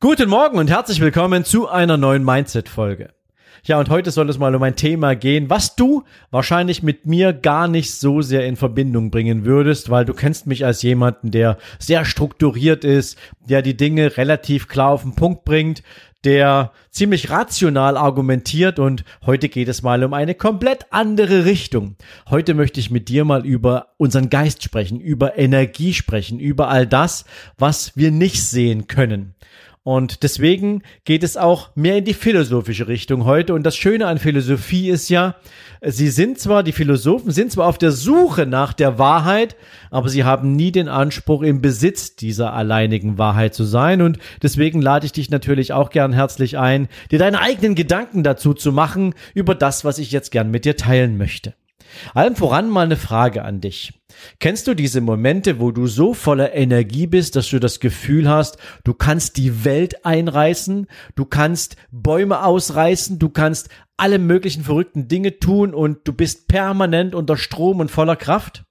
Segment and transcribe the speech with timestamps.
[0.00, 3.10] Guten Morgen und herzlich willkommen zu einer neuen Mindset-Folge.
[3.64, 7.32] Ja, und heute soll es mal um ein Thema gehen, was du wahrscheinlich mit mir
[7.32, 11.58] gar nicht so sehr in Verbindung bringen würdest, weil du kennst mich als jemanden, der
[11.80, 15.82] sehr strukturiert ist, der die Dinge relativ klar auf den Punkt bringt,
[16.22, 21.96] der ziemlich rational argumentiert und heute geht es mal um eine komplett andere Richtung.
[22.30, 26.86] Heute möchte ich mit dir mal über unseren Geist sprechen, über Energie sprechen, über all
[26.86, 27.24] das,
[27.56, 29.34] was wir nicht sehen können.
[29.88, 33.54] Und deswegen geht es auch mehr in die philosophische Richtung heute.
[33.54, 35.36] Und das Schöne an Philosophie ist ja,
[35.80, 39.56] sie sind zwar, die Philosophen sind zwar auf der Suche nach der Wahrheit,
[39.90, 44.02] aber sie haben nie den Anspruch, im Besitz dieser alleinigen Wahrheit zu sein.
[44.02, 48.52] Und deswegen lade ich dich natürlich auch gern herzlich ein, dir deine eigenen Gedanken dazu
[48.52, 51.54] zu machen über das, was ich jetzt gern mit dir teilen möchte.
[52.14, 53.92] Allem voran mal eine Frage an dich.
[54.40, 58.58] Kennst du diese Momente, wo du so voller Energie bist, dass du das Gefühl hast,
[58.84, 65.38] du kannst die Welt einreißen, du kannst Bäume ausreißen, du kannst alle möglichen verrückten Dinge
[65.38, 68.64] tun und du bist permanent unter Strom und voller Kraft?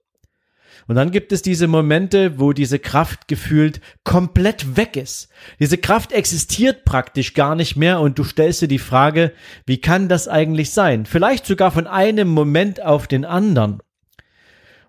[0.88, 5.30] Und dann gibt es diese Momente, wo diese Kraft gefühlt komplett weg ist.
[5.60, 9.34] Diese Kraft existiert praktisch gar nicht mehr und du stellst dir die Frage,
[9.66, 11.06] wie kann das eigentlich sein?
[11.06, 13.82] Vielleicht sogar von einem Moment auf den anderen.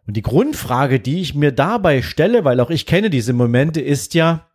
[0.06, 4.14] Und die Grundfrage, die ich mir dabei stelle, weil auch ich kenne diese Momente, ist
[4.14, 4.47] ja,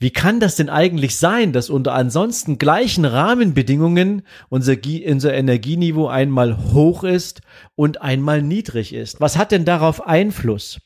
[0.00, 6.72] wie kann das denn eigentlich sein, dass unter ansonsten gleichen Rahmenbedingungen unser, unser Energieniveau einmal
[6.72, 7.40] hoch ist
[7.74, 9.20] und einmal niedrig ist?
[9.20, 10.80] Was hat denn darauf Einfluss?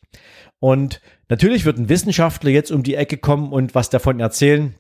[0.60, 4.74] Und natürlich wird ein Wissenschaftler jetzt um die Ecke kommen und was davon erzählen,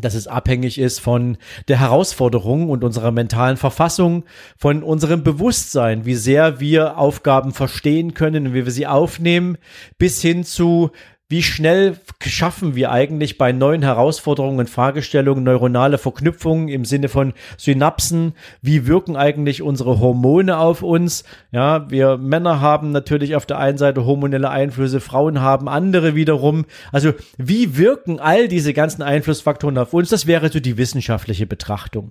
[0.00, 1.36] dass es abhängig ist von
[1.68, 4.24] der Herausforderung und unserer mentalen Verfassung,
[4.56, 9.58] von unserem Bewusstsein, wie sehr wir Aufgaben verstehen können und wie wir sie aufnehmen,
[9.98, 10.90] bis hin zu
[11.32, 17.32] wie schnell schaffen wir eigentlich bei neuen Herausforderungen und Fragestellungen neuronale Verknüpfungen im Sinne von
[17.56, 18.34] Synapsen?
[18.60, 21.24] Wie wirken eigentlich unsere Hormone auf uns?
[21.50, 26.66] Ja, wir Männer haben natürlich auf der einen Seite hormonelle Einflüsse, Frauen haben andere wiederum.
[26.92, 30.10] Also wie wirken all diese ganzen Einflussfaktoren auf uns?
[30.10, 32.10] Das wäre so die wissenschaftliche Betrachtung.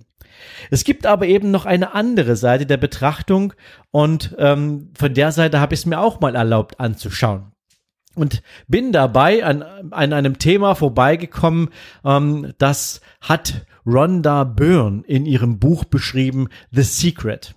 [0.68, 3.52] Es gibt aber eben noch eine andere Seite der Betrachtung
[3.92, 7.52] und ähm, von der Seite habe ich es mir auch mal erlaubt anzuschauen
[8.14, 11.70] und bin dabei an, an einem Thema vorbeigekommen,
[12.04, 17.54] ähm, das hat Rhonda Byrne in ihrem Buch beschrieben, The Secret.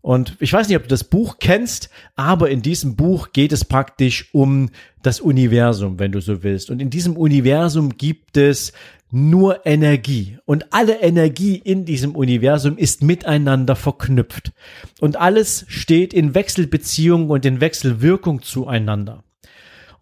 [0.00, 3.64] Und ich weiß nicht, ob du das Buch kennst, aber in diesem Buch geht es
[3.64, 4.70] praktisch um
[5.02, 6.70] das Universum, wenn du so willst.
[6.70, 8.72] Und in diesem Universum gibt es
[9.12, 10.38] nur Energie.
[10.44, 14.52] Und alle Energie in diesem Universum ist miteinander verknüpft.
[15.00, 19.22] Und alles steht in Wechselbeziehung und in Wechselwirkung zueinander.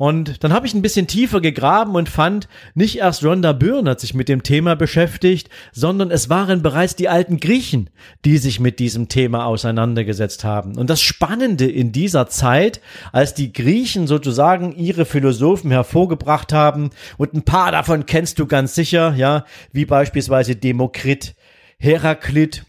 [0.01, 4.01] Und dann habe ich ein bisschen tiefer gegraben und fand, nicht erst Rhonda Byrne hat
[4.01, 7.91] sich mit dem Thema beschäftigt, sondern es waren bereits die alten Griechen,
[8.25, 10.79] die sich mit diesem Thema auseinandergesetzt haben.
[10.79, 12.81] Und das Spannende in dieser Zeit,
[13.13, 16.89] als die Griechen sozusagen ihre Philosophen hervorgebracht haben,
[17.19, 21.35] und ein paar davon kennst du ganz sicher, ja, wie beispielsweise Demokrit,
[21.79, 22.65] Heraklit,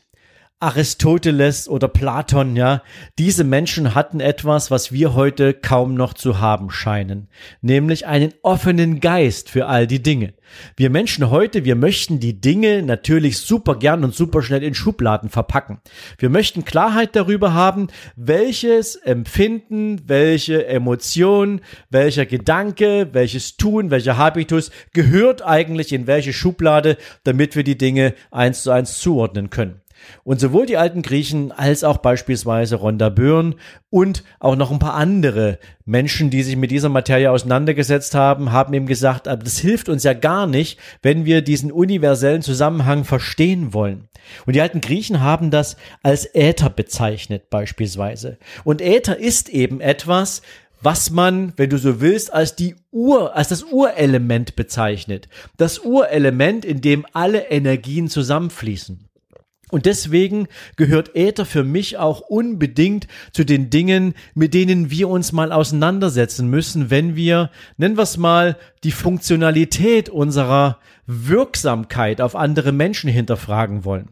[0.62, 2.84] Aristoteles oder Platon, ja,
[3.18, 7.30] diese Menschen hatten etwas, was wir heute kaum noch zu haben scheinen,
[7.62, 10.34] nämlich einen offenen Geist für all die Dinge.
[10.76, 15.30] Wir Menschen heute, wir möchten die Dinge natürlich super gern und super schnell in Schubladen
[15.30, 15.80] verpacken.
[16.20, 24.70] Wir möchten Klarheit darüber haben, welches Empfinden, welche Emotion, welcher Gedanke, welches Tun, welcher Habitus
[24.94, 29.82] gehört eigentlich in welche Schublade, damit wir die Dinge eins zu eins zuordnen können.
[30.24, 33.56] Und sowohl die alten Griechen als auch beispielsweise Rhonda Byrne
[33.90, 38.74] und auch noch ein paar andere Menschen, die sich mit dieser Materie auseinandergesetzt haben, haben
[38.74, 44.08] eben gesagt, das hilft uns ja gar nicht, wenn wir diesen universellen Zusammenhang verstehen wollen.
[44.46, 48.38] Und die alten Griechen haben das als Äther bezeichnet beispielsweise.
[48.64, 50.42] Und Äther ist eben etwas,
[50.82, 55.30] was man, wenn du so willst, als die Ur, als das Urelement bezeichnet.
[55.58, 59.08] Das Urelement, in dem alle Energien zusammenfließen.
[59.72, 65.32] Und deswegen gehört Äther für mich auch unbedingt zu den Dingen, mit denen wir uns
[65.32, 72.72] mal auseinandersetzen müssen, wenn wir, nennen wir es mal, die Funktionalität unserer Wirksamkeit auf andere
[72.72, 74.10] Menschen hinterfragen wollen.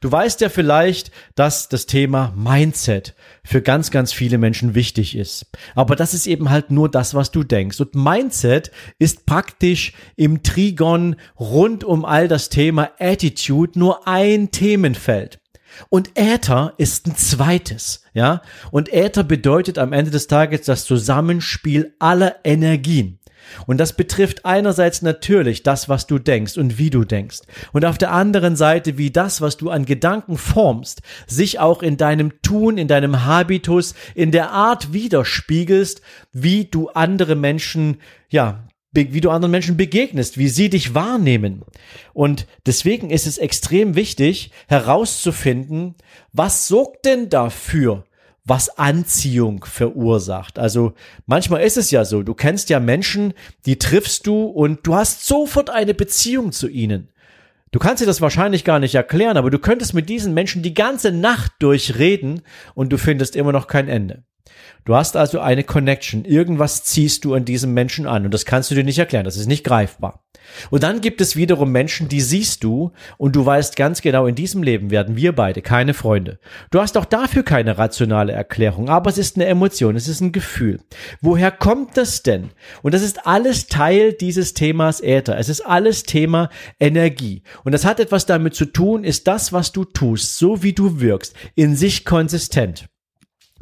[0.00, 3.14] Du weißt ja vielleicht, dass das Thema Mindset
[3.44, 5.46] für ganz, ganz viele Menschen wichtig ist.
[5.74, 7.80] Aber das ist eben halt nur das, was du denkst.
[7.80, 15.40] Und Mindset ist praktisch im Trigon rund um all das Thema Attitude nur ein Themenfeld.
[15.88, 18.42] Und Äther ist ein zweites, ja?
[18.70, 23.19] Und Äther bedeutet am Ende des Tages das Zusammenspiel aller Energien.
[23.66, 27.40] Und das betrifft einerseits natürlich das, was du denkst und wie du denkst.
[27.72, 31.96] Und auf der anderen Seite, wie das, was du an Gedanken formst, sich auch in
[31.96, 36.00] deinem Tun, in deinem Habitus, in der Art widerspiegelst,
[36.32, 37.98] wie du andere Menschen,
[38.28, 41.62] ja, wie du anderen Menschen begegnest, wie sie dich wahrnehmen.
[42.12, 45.94] Und deswegen ist es extrem wichtig herauszufinden,
[46.32, 48.04] was sorgt denn dafür,
[48.44, 50.58] was Anziehung verursacht.
[50.58, 50.94] Also
[51.26, 53.34] manchmal ist es ja so, du kennst ja Menschen,
[53.66, 57.10] die triffst du und du hast sofort eine Beziehung zu ihnen.
[57.72, 60.74] Du kannst dir das wahrscheinlich gar nicht erklären, aber du könntest mit diesen Menschen die
[60.74, 62.42] ganze Nacht durchreden
[62.74, 64.24] und du findest immer noch kein Ende.
[64.84, 66.24] Du hast also eine Connection.
[66.24, 69.24] Irgendwas ziehst du an diesem Menschen an und das kannst du dir nicht erklären.
[69.24, 70.24] Das ist nicht greifbar.
[70.70, 74.34] Und dann gibt es wiederum Menschen, die siehst du und du weißt ganz genau, in
[74.34, 76.38] diesem Leben werden wir beide keine Freunde.
[76.70, 80.32] Du hast auch dafür keine rationale Erklärung, aber es ist eine Emotion, es ist ein
[80.32, 80.80] Gefühl.
[81.20, 82.50] Woher kommt das denn?
[82.82, 85.38] Und das ist alles Teil dieses Themas Äther.
[85.38, 87.42] Es ist alles Thema Energie.
[87.64, 91.00] Und das hat etwas damit zu tun, ist das, was du tust, so wie du
[91.00, 92.89] wirkst, in sich konsistent.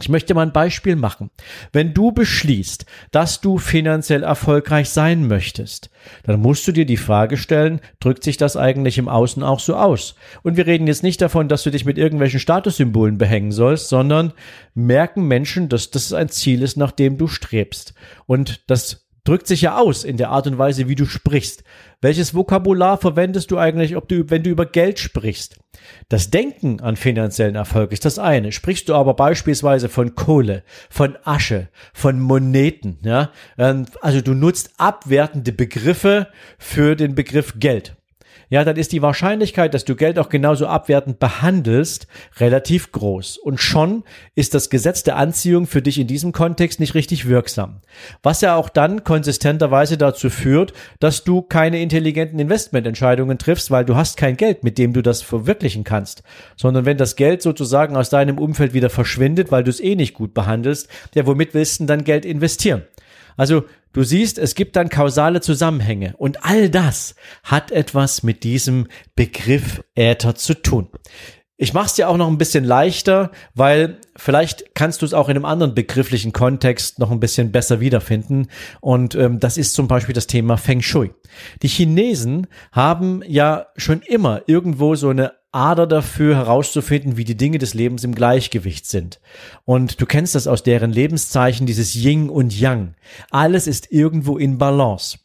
[0.00, 1.31] Ich möchte mal ein Beispiel machen.
[1.73, 5.91] Wenn du beschließt, dass du finanziell erfolgreich sein möchtest,
[6.23, 9.75] dann musst du dir die Frage stellen, drückt sich das eigentlich im Außen auch so
[9.75, 10.15] aus?
[10.43, 14.33] Und wir reden jetzt nicht davon, dass du dich mit irgendwelchen Statussymbolen behängen sollst, sondern
[14.75, 17.95] merken Menschen, dass das ein Ziel ist, nach dem du strebst.
[18.27, 21.62] Und das drückt sich ja aus in der Art und Weise, wie du sprichst.
[22.00, 25.58] Welches Vokabular verwendest du eigentlich, ob du, wenn du über Geld sprichst?
[26.08, 28.52] Das Denken an finanziellen Erfolg ist das eine.
[28.52, 33.30] Sprichst du aber beispielsweise von Kohle, von Asche, von Moneten, ja?
[33.58, 37.98] Ähm, also du nutzt abwertende Begriffe für den Begriff Geld
[38.49, 42.06] ja, dann ist die Wahrscheinlichkeit, dass du Geld auch genauso abwertend behandelst,
[42.38, 43.38] relativ groß.
[43.38, 44.05] Und schon
[44.35, 47.81] ist das Gesetz der Anziehung für dich in diesem Kontext nicht richtig wirksam.
[48.23, 53.96] Was ja auch dann konsistenterweise dazu führt, dass du keine intelligenten Investmententscheidungen triffst, weil du
[53.96, 56.23] hast kein Geld, mit dem du das verwirklichen kannst.
[56.56, 60.14] Sondern wenn das Geld sozusagen aus deinem Umfeld wieder verschwindet, weil du es eh nicht
[60.14, 62.82] gut behandelst, ja, womit willst du dann Geld investieren?
[63.38, 63.64] Also
[63.94, 67.14] du siehst, es gibt dann kausale Zusammenhänge und all das
[67.44, 70.88] hat etwas mit diesem Begriff Äther zu tun.
[71.61, 75.29] Ich mache es dir auch noch ein bisschen leichter, weil vielleicht kannst du es auch
[75.29, 78.46] in einem anderen begrifflichen Kontext noch ein bisschen besser wiederfinden.
[78.81, 81.11] Und ähm, das ist zum Beispiel das Thema Feng Shui.
[81.62, 87.59] Die Chinesen haben ja schon immer irgendwo so eine Ader dafür herauszufinden, wie die Dinge
[87.59, 89.21] des Lebens im Gleichgewicht sind.
[89.65, 92.95] Und du kennst das aus deren Lebenszeichen, dieses Yin und Yang.
[93.31, 95.19] Alles ist irgendwo in Balance.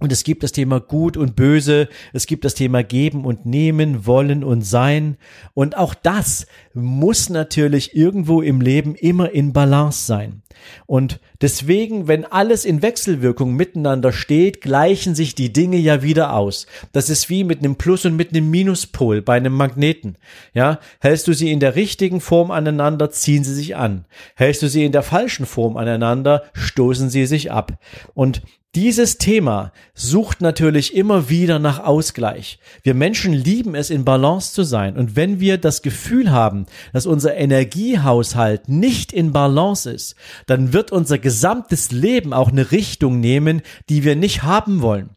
[0.00, 4.06] Und es gibt das Thema Gut und Böse, es gibt das Thema Geben und Nehmen,
[4.06, 5.18] Wollen und Sein.
[5.52, 10.42] Und auch das muss natürlich irgendwo im Leben immer in Balance sein.
[10.86, 16.66] Und deswegen, wenn alles in Wechselwirkung miteinander steht, gleichen sich die Dinge ja wieder aus.
[16.92, 20.16] Das ist wie mit einem Plus und mit einem Minuspol bei einem Magneten.
[20.54, 24.06] Ja, hältst du sie in der richtigen Form aneinander, ziehen sie sich an.
[24.34, 27.78] Hältst du sie in der falschen Form aneinander, stoßen sie sich ab.
[28.14, 28.42] Und
[28.76, 32.60] dieses Thema sucht natürlich immer wieder nach Ausgleich.
[32.84, 34.96] Wir Menschen lieben es, in Balance zu sein.
[34.96, 40.14] Und wenn wir das Gefühl haben, dass unser Energiehaushalt nicht in Balance ist,
[40.46, 45.10] dann wird unser gesamtes Leben auch eine Richtung nehmen, die wir nicht haben wollen.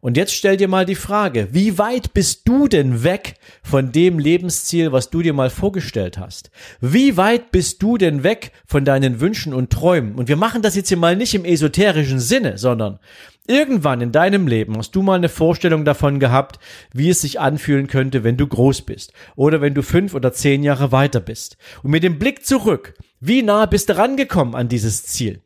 [0.00, 4.18] Und jetzt stell dir mal die Frage, wie weit bist du denn weg von dem
[4.18, 6.50] Lebensziel, was du dir mal vorgestellt hast?
[6.80, 10.14] Wie weit bist du denn weg von deinen Wünschen und Träumen?
[10.14, 12.98] Und wir machen das jetzt hier mal nicht im esoterischen Sinne, sondern
[13.46, 16.58] irgendwann in deinem Leben hast du mal eine Vorstellung davon gehabt,
[16.94, 20.62] wie es sich anfühlen könnte, wenn du groß bist oder wenn du fünf oder zehn
[20.62, 21.58] Jahre weiter bist.
[21.82, 25.42] Und mit dem Blick zurück, wie nah bist du rangekommen an dieses Ziel?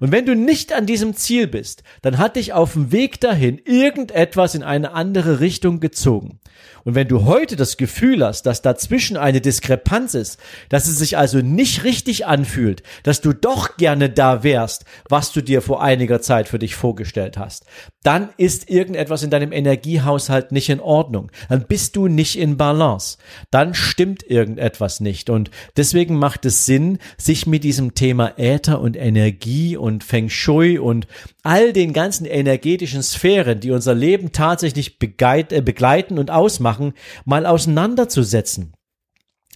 [0.00, 3.58] Und wenn du nicht an diesem Ziel bist, dann hat dich auf dem Weg dahin
[3.64, 6.40] irgendetwas in eine andere Richtung gezogen.
[6.84, 10.38] Und wenn du heute das Gefühl hast, dass dazwischen eine Diskrepanz ist,
[10.68, 15.42] dass es sich also nicht richtig anfühlt, dass du doch gerne da wärst, was du
[15.42, 17.64] dir vor einiger Zeit für dich vorgestellt hast,
[18.02, 21.30] dann ist irgendetwas in deinem Energiehaushalt nicht in Ordnung.
[21.48, 23.18] Dann bist du nicht in Balance.
[23.50, 25.30] Dann stimmt irgendetwas nicht.
[25.30, 30.78] Und deswegen macht es Sinn, sich mit diesem Thema Äther und Energie und Feng Shui
[30.78, 31.06] und
[31.42, 38.74] all den ganzen energetischen Sphären, die unser Leben tatsächlich äh, begleiten und ausmachen, mal auseinanderzusetzen.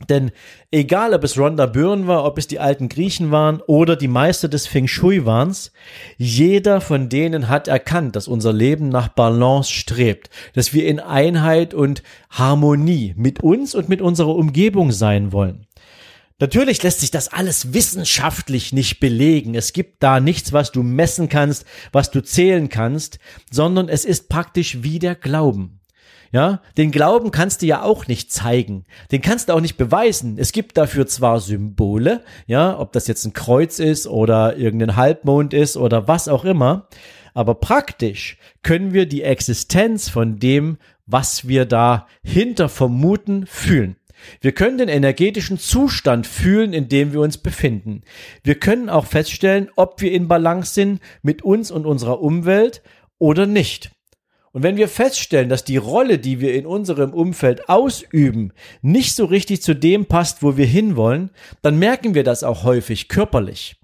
[0.09, 0.31] Denn
[0.71, 4.49] egal, ob es Rhonda Byrne war, ob es die alten Griechen waren oder die Meister
[4.49, 5.55] des Feng Shui waren,
[6.17, 11.75] jeder von denen hat erkannt, dass unser Leben nach Balance strebt, dass wir in Einheit
[11.75, 15.67] und Harmonie mit uns und mit unserer Umgebung sein wollen.
[16.39, 19.55] Natürlich lässt sich das alles wissenschaftlich nicht belegen.
[19.55, 23.19] Es gibt da nichts, was du messen kannst, was du zählen kannst,
[23.51, 25.81] sondern es ist praktisch wie der Glauben.
[26.33, 28.85] Ja, den Glauben kannst du ja auch nicht zeigen.
[29.11, 30.39] Den kannst du auch nicht beweisen.
[30.39, 35.53] Es gibt dafür zwar Symbole, ja, ob das jetzt ein Kreuz ist oder irgendein Halbmond
[35.53, 36.89] ist oder was auch immer,
[37.35, 43.97] aber praktisch können wir die Existenz von dem, was wir da hinter vermuten, fühlen.
[44.41, 48.03] Wir können den energetischen Zustand fühlen, in dem wir uns befinden.
[48.43, 52.83] Wir können auch feststellen, ob wir in Balance sind mit uns und unserer Umwelt
[53.19, 53.91] oder nicht.
[54.53, 58.53] Und wenn wir feststellen, dass die Rolle, die wir in unserem Umfeld ausüben,
[58.83, 61.31] nicht so richtig zu dem passt, wo wir hinwollen,
[61.63, 63.77] dann merken wir das auch häufig körperlich.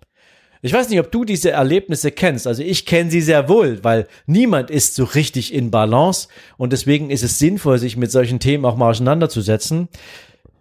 [0.61, 2.47] Ich weiß nicht, ob du diese Erlebnisse kennst.
[2.47, 7.11] Also ich kenne sie sehr wohl, weil niemand ist so richtig in Balance und deswegen
[7.11, 9.89] ist es sinnvoll, sich mit solchen Themen auch mal auseinanderzusetzen.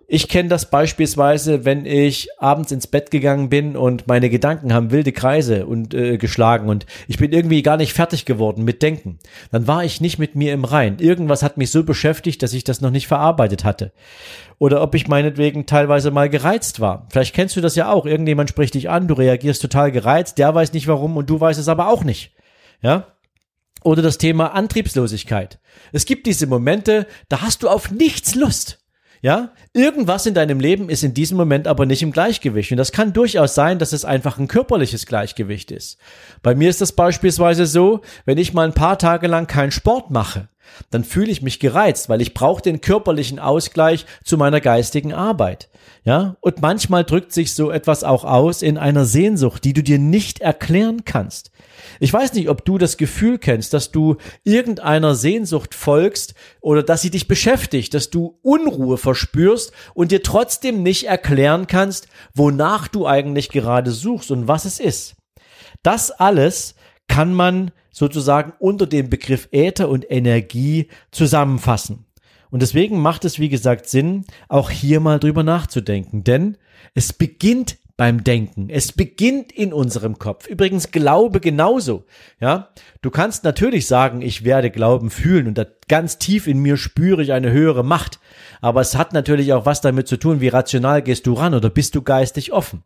[0.10, 4.90] Ich kenne das beispielsweise, wenn ich abends ins Bett gegangen bin und meine Gedanken haben
[4.92, 9.20] wilde Kreise und äh, geschlagen und ich bin irgendwie gar nicht fertig geworden mit Denken.
[9.52, 11.00] Dann war ich nicht mit mir im Rein.
[11.00, 13.92] Irgendwas hat mich so beschäftigt, dass ich das noch nicht verarbeitet hatte.
[14.60, 17.06] Oder ob ich meinetwegen teilweise mal gereizt war.
[17.12, 18.06] Vielleicht kennst du das ja auch.
[18.06, 21.60] Irgendjemand spricht dich an, du reagierst total gereizt, der weiß nicht warum und du weißt
[21.60, 22.34] es aber auch nicht.
[22.82, 23.08] Ja?
[23.84, 25.60] Oder das Thema Antriebslosigkeit.
[25.92, 28.87] Es gibt diese Momente, da hast du auf nichts Lust.
[29.22, 32.72] Ja, irgendwas in deinem Leben ist in diesem Moment aber nicht im Gleichgewicht.
[32.72, 35.98] Und das kann durchaus sein, dass es einfach ein körperliches Gleichgewicht ist.
[36.44, 40.12] Bei mir ist das beispielsweise so, wenn ich mal ein paar Tage lang keinen Sport
[40.12, 40.50] mache,
[40.92, 45.70] dann fühle ich mich gereizt, weil ich brauche den körperlichen Ausgleich zu meiner geistigen Arbeit.
[46.08, 50.00] Ja, und manchmal drückt sich so etwas auch aus in einer Sehnsucht, die du dir
[50.00, 51.52] nicht erklären kannst.
[52.00, 57.02] Ich weiß nicht, ob du das Gefühl kennst, dass du irgendeiner Sehnsucht folgst oder dass
[57.02, 63.06] sie dich beschäftigt, dass du Unruhe verspürst und dir trotzdem nicht erklären kannst, wonach du
[63.06, 65.18] eigentlich gerade suchst und was es ist.
[65.84, 66.76] Das alles
[67.10, 72.07] kann man sozusagen unter dem Begriff Äther und Energie zusammenfassen.
[72.50, 76.24] Und deswegen macht es, wie gesagt, Sinn, auch hier mal drüber nachzudenken.
[76.24, 76.58] Denn
[76.94, 78.70] es beginnt beim Denken.
[78.70, 80.48] Es beginnt in unserem Kopf.
[80.48, 82.06] Übrigens Glaube genauso.
[82.40, 82.70] Ja,
[83.02, 87.34] du kannst natürlich sagen, ich werde Glauben fühlen und ganz tief in mir spüre ich
[87.34, 88.20] eine höhere Macht.
[88.62, 91.70] Aber es hat natürlich auch was damit zu tun, wie rational gehst du ran oder
[91.70, 92.84] bist du geistig offen.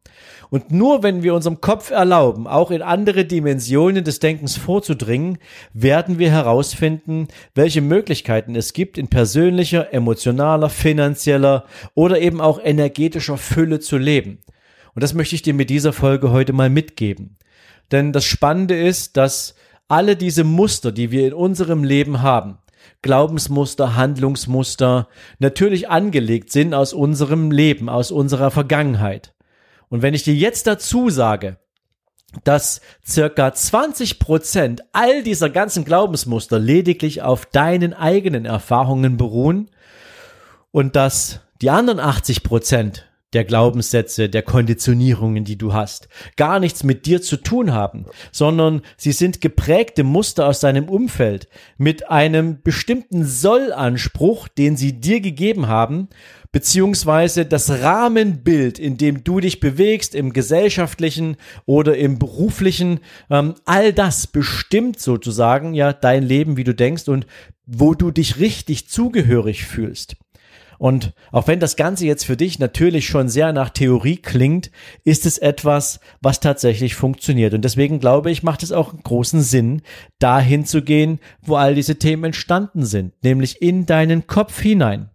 [0.50, 5.38] Und nur wenn wir unserem Kopf erlauben, auch in andere Dimensionen des Denkens vorzudringen,
[5.74, 13.38] werden wir herausfinden, welche Möglichkeiten es gibt, in persönlicher, emotionaler, finanzieller oder eben auch energetischer
[13.38, 14.40] Fülle zu leben.
[14.94, 17.38] Und das möchte ich dir mit dieser Folge heute mal mitgeben.
[17.92, 19.56] Denn das Spannende ist, dass
[19.88, 22.58] alle diese Muster, die wir in unserem Leben haben,
[23.02, 25.08] Glaubensmuster, Handlungsmuster,
[25.40, 29.34] natürlich angelegt sind aus unserem Leben, aus unserer Vergangenheit.
[29.90, 31.58] Und wenn ich dir jetzt dazu sage,
[32.44, 39.70] dass circa 20 Prozent all dieser ganzen Glaubensmuster lediglich auf deinen eigenen Erfahrungen beruhen
[40.72, 46.84] und dass die anderen 80 Prozent der Glaubenssätze, der Konditionierungen, die du hast, gar nichts
[46.84, 51.48] mit dir zu tun haben, sondern sie sind geprägte Muster aus deinem Umfeld
[51.78, 56.10] mit einem bestimmten Sollanspruch, den sie dir gegeben haben,
[56.52, 63.94] beziehungsweise das Rahmenbild, in dem du dich bewegst, im gesellschaftlichen oder im beruflichen, ähm, all
[63.94, 67.26] das bestimmt sozusagen ja dein Leben, wie du denkst und
[67.66, 70.18] wo du dich richtig zugehörig fühlst.
[70.82, 74.72] Und auch wenn das Ganze jetzt für dich natürlich schon sehr nach Theorie klingt,
[75.04, 77.54] ist es etwas, was tatsächlich funktioniert.
[77.54, 79.84] Und deswegen glaube ich, macht es auch großen Sinn,
[80.18, 85.11] dahin zu gehen, wo all diese Themen entstanden sind, nämlich in deinen Kopf hinein.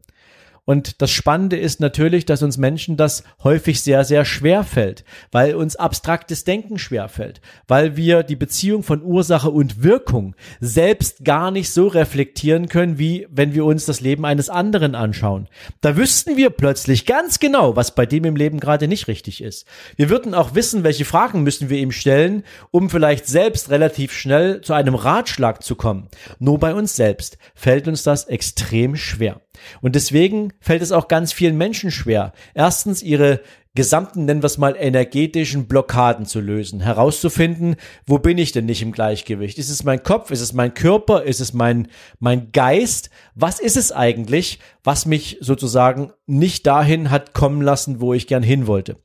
[0.66, 5.54] Und das Spannende ist natürlich, dass uns Menschen das häufig sehr, sehr schwer fällt, weil
[5.54, 11.52] uns abstraktes Denken schwer fällt, weil wir die Beziehung von Ursache und Wirkung selbst gar
[11.52, 15.49] nicht so reflektieren können, wie wenn wir uns das Leben eines anderen anschauen.
[15.82, 19.66] Da wüssten wir plötzlich ganz genau, was bei dem im Leben gerade nicht richtig ist.
[19.94, 22.42] Wir würden auch wissen, welche Fragen müssen wir ihm stellen,
[22.73, 26.08] um vielleicht selbst relativ schnell zu einem Ratschlag zu kommen.
[26.40, 29.40] Nur bei uns selbst fällt uns das extrem schwer.
[29.81, 33.41] Und deswegen fällt es auch ganz vielen Menschen schwer, erstens ihre
[33.77, 38.83] gesamten, nennen wir es mal, energetischen Blockaden zu lösen, herauszufinden, wo bin ich denn nicht
[38.83, 39.59] im Gleichgewicht?
[39.59, 40.33] Ist es mein Kopf?
[40.33, 41.23] Ist es mein Körper?
[41.23, 41.87] Ist es mein,
[42.19, 43.11] mein Geist?
[43.37, 48.43] Was ist es eigentlich, was mich sozusagen nicht dahin hat kommen lassen, wo ich gern
[48.43, 48.97] hin wollte?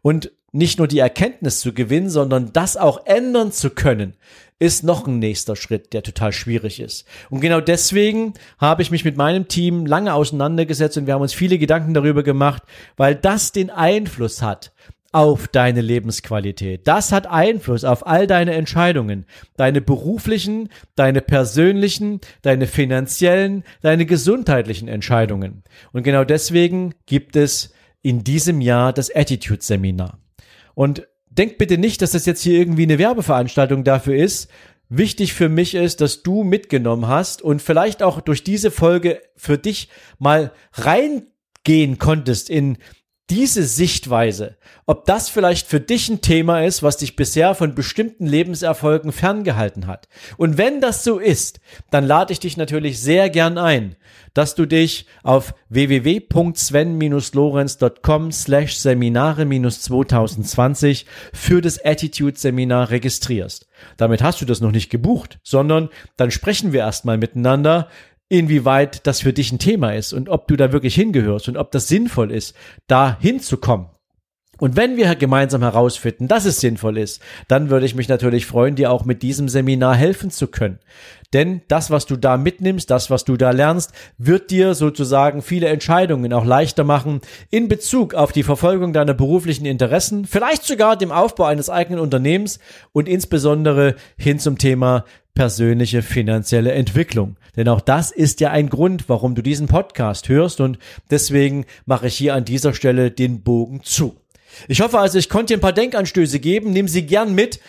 [0.00, 4.14] Und nicht nur die Erkenntnis zu gewinnen, sondern das auch ändern zu können,
[4.58, 7.06] ist noch ein nächster Schritt, der total schwierig ist.
[7.30, 11.32] Und genau deswegen habe ich mich mit meinem Team lange auseinandergesetzt und wir haben uns
[11.32, 12.62] viele Gedanken darüber gemacht,
[12.96, 14.72] weil das den Einfluss hat
[15.12, 16.86] auf deine Lebensqualität.
[16.86, 19.26] Das hat Einfluss auf all deine Entscheidungen,
[19.56, 25.64] deine beruflichen, deine persönlichen, deine finanziellen, deine gesundheitlichen Entscheidungen.
[25.92, 30.18] Und genau deswegen gibt es in diesem Jahr das Attitude Seminar.
[30.74, 34.50] Und denkt bitte nicht, dass das jetzt hier irgendwie eine Werbeveranstaltung dafür ist.
[34.88, 39.56] Wichtig für mich ist, dass du mitgenommen hast und vielleicht auch durch diese Folge für
[39.56, 42.78] dich mal reingehen konntest in
[43.30, 44.56] diese Sichtweise,
[44.86, 49.86] ob das vielleicht für dich ein Thema ist, was dich bisher von bestimmten Lebenserfolgen ferngehalten
[49.86, 50.08] hat.
[50.36, 51.60] Und wenn das so ist,
[51.90, 53.94] dann lade ich dich natürlich sehr gern ein,
[54.34, 63.68] dass du dich auf www.sven-lorenz.com slash Seminare-2020 für das Attitude-Seminar registrierst.
[63.96, 67.88] Damit hast du das noch nicht gebucht, sondern dann sprechen wir erstmal miteinander,
[68.30, 71.70] inwieweit das für dich ein Thema ist und ob du da wirklich hingehörst und ob
[71.72, 72.54] das sinnvoll ist,
[72.86, 73.88] da hinzukommen.
[74.60, 78.76] Und wenn wir gemeinsam herausfinden, dass es sinnvoll ist, dann würde ich mich natürlich freuen,
[78.76, 80.78] dir auch mit diesem Seminar helfen zu können.
[81.32, 85.68] Denn das, was du da mitnimmst, das, was du da lernst, wird dir sozusagen viele
[85.68, 91.10] Entscheidungen auch leichter machen in Bezug auf die Verfolgung deiner beruflichen Interessen, vielleicht sogar dem
[91.10, 92.58] Aufbau eines eigenen Unternehmens
[92.92, 97.36] und insbesondere hin zum Thema persönliche finanzielle Entwicklung.
[97.56, 100.78] Denn auch das ist ja ein Grund, warum du diesen Podcast hörst und
[101.10, 104.16] deswegen mache ich hier an dieser Stelle den Bogen zu.
[104.68, 106.72] Ich hoffe also, ich konnte dir ein paar Denkanstöße geben.
[106.72, 107.60] Nimm sie gern mit.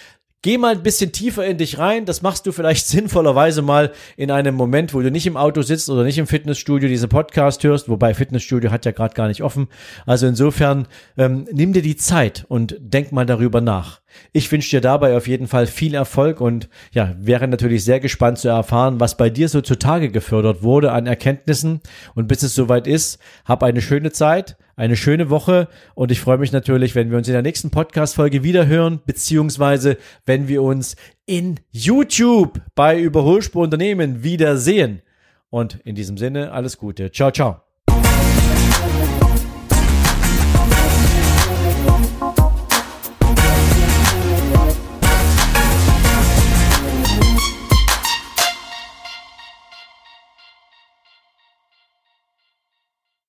[0.43, 2.05] Geh mal ein bisschen tiefer in dich rein.
[2.05, 5.87] Das machst du vielleicht sinnvollerweise mal in einem Moment, wo du nicht im Auto sitzt
[5.87, 7.89] oder nicht im Fitnessstudio diesen Podcast hörst.
[7.89, 9.67] Wobei Fitnessstudio hat ja gerade gar nicht offen.
[10.07, 14.01] Also insofern ähm, nimm dir die Zeit und denk mal darüber nach.
[14.33, 18.39] Ich wünsche dir dabei auf jeden Fall viel Erfolg und ja, wäre natürlich sehr gespannt
[18.39, 21.81] zu erfahren, was bei dir so zutage gefördert wurde an Erkenntnissen.
[22.15, 26.39] Und bis es soweit ist, hab eine schöne Zeit eine schöne Woche und ich freue
[26.39, 30.95] mich natürlich, wenn wir uns in der nächsten Podcast-Folge wieder hören, beziehungsweise wenn wir uns
[31.27, 35.03] in YouTube bei Überholspur Unternehmen wiedersehen.
[35.51, 37.11] Und in diesem Sinne alles Gute.
[37.11, 37.61] Ciao, ciao.